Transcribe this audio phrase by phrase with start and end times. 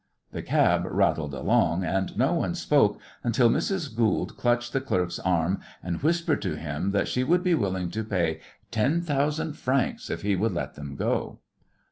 [0.31, 3.95] The cab rattled along, and no one spoke until Mrs.
[3.95, 8.03] Goold clutched the clerk's arm and whispered to him that she would be willing to
[8.03, 8.39] pay
[8.71, 11.37] ten thousand francs if he would let them go.